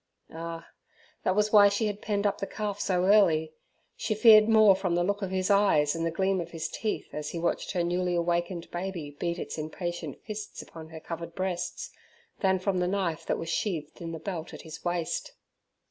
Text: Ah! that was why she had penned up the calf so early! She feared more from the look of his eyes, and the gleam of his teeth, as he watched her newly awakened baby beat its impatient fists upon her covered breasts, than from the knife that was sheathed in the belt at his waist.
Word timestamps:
Ah! 0.33 0.65
that 1.23 1.35
was 1.35 1.53
why 1.53 1.69
she 1.69 1.85
had 1.85 2.01
penned 2.01 2.25
up 2.25 2.39
the 2.39 2.47
calf 2.47 2.79
so 2.79 3.05
early! 3.05 3.53
She 3.95 4.15
feared 4.15 4.49
more 4.49 4.75
from 4.75 4.95
the 4.95 5.03
look 5.03 5.21
of 5.21 5.29
his 5.29 5.51
eyes, 5.51 5.93
and 5.93 6.03
the 6.03 6.09
gleam 6.09 6.41
of 6.41 6.49
his 6.49 6.67
teeth, 6.69 7.09
as 7.13 7.29
he 7.29 7.37
watched 7.37 7.73
her 7.73 7.83
newly 7.83 8.15
awakened 8.15 8.71
baby 8.71 9.11
beat 9.19 9.37
its 9.37 9.59
impatient 9.59 10.19
fists 10.23 10.59
upon 10.59 10.89
her 10.89 10.99
covered 10.99 11.35
breasts, 11.35 11.91
than 12.39 12.57
from 12.57 12.79
the 12.79 12.87
knife 12.87 13.27
that 13.27 13.37
was 13.37 13.49
sheathed 13.49 14.01
in 14.01 14.11
the 14.11 14.17
belt 14.17 14.55
at 14.55 14.63
his 14.63 14.83
waist. 14.83 15.33